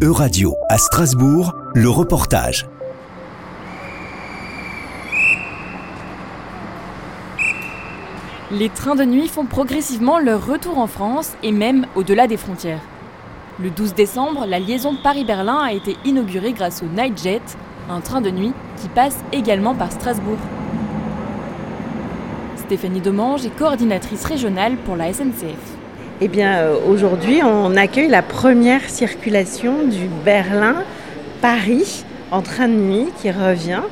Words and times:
Euradio 0.00 0.54
à 0.68 0.78
Strasbourg, 0.78 1.56
le 1.74 1.90
reportage. 1.90 2.68
Les 8.52 8.68
trains 8.68 8.94
de 8.94 9.04
nuit 9.04 9.26
font 9.26 9.44
progressivement 9.44 10.20
leur 10.20 10.46
retour 10.46 10.78
en 10.78 10.86
France 10.86 11.32
et 11.42 11.50
même 11.50 11.84
au-delà 11.96 12.28
des 12.28 12.36
frontières. 12.36 12.80
Le 13.60 13.70
12 13.70 13.94
décembre, 13.94 14.46
la 14.46 14.60
liaison 14.60 14.94
Paris-Berlin 15.02 15.58
a 15.64 15.72
été 15.72 15.96
inaugurée 16.04 16.52
grâce 16.52 16.80
au 16.84 16.86
Nightjet, 16.86 17.42
un 17.90 18.00
train 18.00 18.20
de 18.20 18.30
nuit 18.30 18.52
qui 18.80 18.88
passe 18.88 19.16
également 19.32 19.74
par 19.74 19.90
Strasbourg. 19.90 20.38
Stéphanie 22.54 23.00
Domange 23.00 23.44
est 23.44 23.58
coordinatrice 23.58 24.24
régionale 24.24 24.76
pour 24.76 24.94
la 24.94 25.12
SNCF. 25.12 25.87
Eh 26.20 26.26
bien, 26.26 26.56
euh, 26.56 26.76
aujourd'hui, 26.88 27.42
on 27.44 27.76
accueille 27.76 28.08
la 28.08 28.22
première 28.22 28.90
circulation 28.90 29.84
du 29.84 30.08
Berlin-Paris 30.24 32.04
en 32.32 32.42
train 32.42 32.66
de 32.66 32.72
nuit 32.72 33.06
qui 33.22 33.30
revient. 33.30 33.82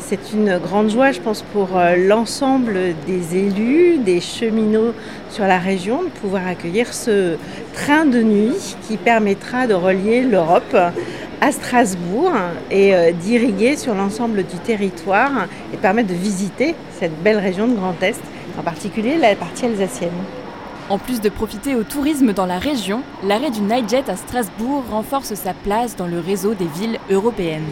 C'est 0.00 0.32
une 0.32 0.58
grande 0.58 0.90
joie, 0.90 1.12
je 1.12 1.20
pense, 1.20 1.42
pour 1.42 1.76
euh, 1.76 1.96
l'ensemble 1.96 2.94
des 3.06 3.36
élus, 3.36 3.98
des 3.98 4.20
cheminots 4.20 4.94
sur 5.28 5.46
la 5.46 5.58
région, 5.58 6.02
de 6.02 6.08
pouvoir 6.08 6.46
accueillir 6.46 6.92
ce 6.94 7.36
train 7.74 8.06
de 8.06 8.22
nuit 8.22 8.76
qui 8.88 8.96
permettra 8.96 9.66
de 9.66 9.74
relier 9.74 10.22
l'Europe 10.22 10.76
à 11.40 11.52
Strasbourg 11.52 12.32
et 12.70 12.94
euh, 12.94 13.12
d'irriguer 13.12 13.76
sur 13.76 13.94
l'ensemble 13.94 14.44
du 14.44 14.56
territoire 14.64 15.46
et 15.74 15.76
permettre 15.76 16.08
de 16.08 16.14
visiter 16.14 16.74
cette 16.98 17.22
belle 17.22 17.38
région 17.38 17.68
de 17.68 17.74
Grand 17.74 18.02
Est, 18.02 18.20
en 18.58 18.62
particulier 18.62 19.16
la 19.18 19.34
partie 19.34 19.66
alsacienne. 19.66 20.10
En 20.90 20.98
plus 20.98 21.20
de 21.20 21.28
profiter 21.28 21.76
au 21.76 21.84
tourisme 21.84 22.32
dans 22.32 22.46
la 22.46 22.58
région, 22.58 23.02
l'arrêt 23.24 23.52
du 23.52 23.60
Nightjet 23.60 24.10
à 24.10 24.16
Strasbourg 24.16 24.82
renforce 24.90 25.34
sa 25.34 25.54
place 25.54 25.94
dans 25.94 26.08
le 26.08 26.18
réseau 26.18 26.54
des 26.54 26.66
villes 26.66 26.98
européennes. 27.08 27.68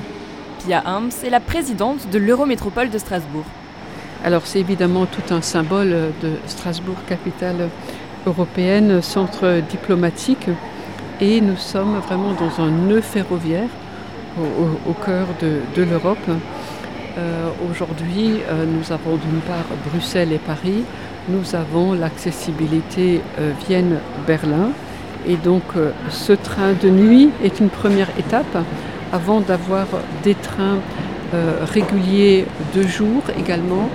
Pia 0.65 0.81
Hams 0.87 1.11
est 1.25 1.31
la 1.31 1.41
présidente 1.41 2.09
de 2.13 2.19
l'Eurométropole 2.21 2.91
de 2.91 2.99
Strasbourg. 2.99 3.45
Alors 4.25 4.43
c'est 4.47 4.61
évidemment 4.61 5.05
tout 5.07 5.35
un 5.35 5.43
symbole 5.43 6.13
de 6.23 6.31
Strasbourg, 6.47 6.95
capitale 7.09 7.71
européenne, 8.25 9.03
centre 9.03 9.63
diplomatique, 9.69 10.47
et 11.21 11.41
nous 11.41 11.57
sommes 11.57 11.99
vraiment 11.99 12.35
dans 12.35 12.63
un 12.63 12.71
nœud 12.71 13.01
ferroviaire 13.01 13.69
au, 14.39 14.93
cœur 14.93 15.27
de, 15.43 15.83
l'Europe. 15.83 16.19
Euh, 17.19 17.49
aujourd'hui, 17.69 18.35
euh, 18.49 18.65
nous 18.65 18.93
avons 18.93 19.17
d'une 19.17 19.41
part 19.41 19.65
Bruxelles 19.91 20.33
et 20.33 20.39
Paris, 20.39 20.85
nous 21.29 21.55
avons 21.55 21.93
l'accessibilité 21.93 23.21
euh, 23.39 23.53
Vienne-Berlin, 23.67 24.71
et 25.27 25.37
donc 25.37 25.63
ce 26.11 26.33
train 26.33 26.73
de 26.73 26.89
nuit 26.89 27.31
est 27.43 27.61
une 27.61 27.69
première 27.69 28.09
étape 28.19 28.57
avant 29.13 29.41
d'avoir 29.41 29.87
des 30.23 30.35
trains 30.35 30.79
euh, 31.35 31.59
réguliers 31.65 32.47
de 32.75 32.83
jour 32.83 33.23
également 33.39 33.89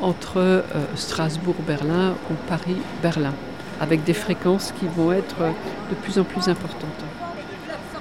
entre 0.00 0.38
euh, 0.38 0.62
Strasbourg-Berlin 0.94 2.14
ou 2.30 2.34
Paris-Berlin, 2.48 3.34
avec 3.80 4.04
des 4.04 4.14
fréquences 4.14 4.72
qui 4.78 4.86
vont 4.96 5.12
être 5.12 5.36
de 5.90 5.94
plus 6.02 6.18
en 6.18 6.24
plus 6.24 6.48
importantes. 6.48 7.27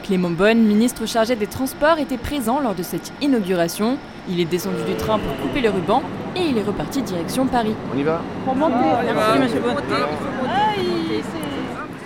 Clément 0.08 0.30
Bonne, 0.30 0.60
ministre 0.64 1.06
chargé 1.06 1.36
des 1.36 1.48
Transports, 1.48 2.00
était 2.00 2.18
présent 2.18 2.62
lors 2.62 2.74
de 2.74 2.82
cette 2.82 3.12
inauguration. 3.22 3.98
Il 4.30 4.40
est 4.40 4.46
descendu 4.46 4.82
du 4.88 4.96
train 4.96 5.20
pour 5.20 5.36
couper 5.42 5.60
le 5.60 5.70
ruban 5.70 6.02
et 6.34 6.44
il 6.50 6.58
est 6.58 6.64
reparti 6.64 7.02
direction 7.02 7.46
Paris. 7.46 7.76
On 7.94 7.98
y 7.98 8.04
va 8.04 8.22
Pour 8.46 8.56
monter. 8.56 8.74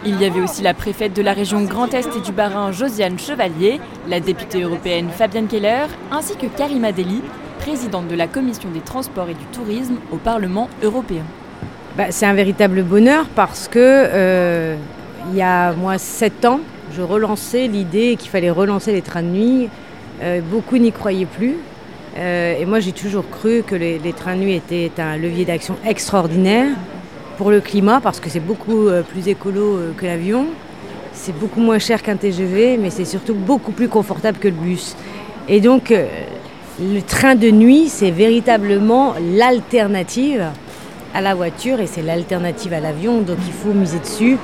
Il 0.03 0.19
y 0.19 0.25
avait 0.25 0.41
aussi 0.41 0.63
la 0.63 0.73
préfète 0.73 1.13
de 1.13 1.21
la 1.21 1.33
région 1.33 1.61
Grand 1.61 1.93
Est 1.93 2.09
et 2.17 2.21
du 2.21 2.31
Bas-Rhin, 2.31 2.71
Josiane 2.71 3.19
Chevalier, 3.19 3.79
la 4.09 4.19
députée 4.19 4.63
européenne 4.63 5.09
Fabienne 5.11 5.47
Keller, 5.47 5.85
ainsi 6.11 6.35
que 6.35 6.47
Karima 6.47 6.91
Deli, 6.91 7.21
présidente 7.59 8.07
de 8.07 8.15
la 8.15 8.25
Commission 8.25 8.69
des 8.71 8.81
Transports 8.81 9.29
et 9.29 9.35
du 9.35 9.45
Tourisme 9.53 9.97
au 10.11 10.17
Parlement 10.17 10.69
européen. 10.81 11.21
Bah, 11.95 12.05
c'est 12.09 12.25
un 12.25 12.33
véritable 12.33 12.81
bonheur 12.81 13.27
parce 13.35 13.67
que 13.67 13.77
euh, 13.77 14.75
il 15.29 15.35
y 15.35 15.43
a 15.43 15.73
moi 15.73 15.99
sept 15.99 16.45
ans, 16.45 16.61
je 16.95 17.01
relançais 17.01 17.67
l'idée 17.67 18.15
qu'il 18.17 18.29
fallait 18.29 18.49
relancer 18.49 18.91
les 18.91 19.01
trains 19.01 19.23
de 19.23 19.27
nuit. 19.27 19.69
Euh, 20.21 20.41
beaucoup 20.41 20.77
n'y 20.77 20.91
croyaient 20.91 21.25
plus. 21.25 21.57
Euh, 22.17 22.59
et 22.59 22.65
moi 22.65 22.79
j'ai 22.79 22.91
toujours 22.91 23.29
cru 23.29 23.63
que 23.65 23.75
les 23.75 24.13
trains 24.13 24.35
de 24.35 24.41
nuit 24.41 24.55
étaient 24.55 24.91
un 24.99 25.15
levier 25.15 25.45
d'action 25.45 25.77
extraordinaire 25.85 26.75
pour 27.37 27.51
le 27.51 27.61
climat 27.61 28.01
parce 28.01 28.19
que 28.19 28.29
c'est 28.29 28.41
beaucoup 28.41 28.87
euh, 28.87 29.01
plus 29.01 29.29
écolo 29.29 29.79
que 29.95 30.05
l'avion. 30.05 30.47
C'est 31.13 31.37
beaucoup 31.37 31.61
moins 31.61 31.79
cher 31.79 32.01
qu'un 32.01 32.15
TGV, 32.15 32.77
mais 32.77 32.89
c'est 32.89 33.05
surtout 33.05 33.33
beaucoup 33.33 33.71
plus 33.71 33.87
confortable 33.87 34.37
que 34.37 34.47
le 34.47 34.53
bus. 34.53 34.95
Et 35.49 35.59
donc, 35.59 35.93
le 36.79 37.01
train 37.01 37.35
de 37.35 37.51
nuit, 37.51 37.89
c'est 37.89 38.11
véritablement 38.11 39.15
l'alternative 39.35 40.45
à 41.13 41.19
la 41.19 41.35
voiture 41.35 41.81
et 41.81 41.87
c'est 41.87 42.01
l'alternative 42.01 42.73
à 42.73 42.79
l'avion, 42.79 43.21
donc 43.21 43.37
il 43.45 43.51
faut 43.51 43.73
miser 43.73 43.99
dessus. 43.99 44.37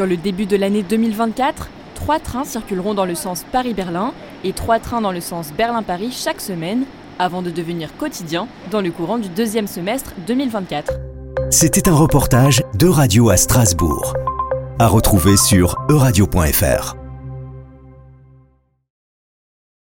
Sur 0.00 0.06
le 0.06 0.16
début 0.16 0.46
de 0.46 0.56
l'année 0.56 0.82
2024, 0.82 1.68
trois 1.94 2.18
trains 2.18 2.46
circuleront 2.46 2.94
dans 2.94 3.04
le 3.04 3.14
sens 3.14 3.44
Paris-Berlin 3.52 4.14
et 4.44 4.54
trois 4.54 4.78
trains 4.78 5.02
dans 5.02 5.12
le 5.12 5.20
sens 5.20 5.52
Berlin-Paris 5.52 6.10
chaque 6.10 6.40
semaine 6.40 6.84
avant 7.18 7.42
de 7.42 7.50
devenir 7.50 7.94
quotidien 7.98 8.48
dans 8.70 8.80
le 8.80 8.90
courant 8.90 9.18
du 9.18 9.28
deuxième 9.28 9.66
semestre 9.66 10.14
2024. 10.26 10.94
C'était 11.50 11.86
un 11.86 11.94
reportage 11.94 12.62
de 12.78 12.86
Radio 12.86 13.28
à 13.28 13.36
Strasbourg, 13.36 14.14
à 14.78 14.86
retrouver 14.86 15.36
sur 15.36 15.76
euradio.fr. 15.90 16.99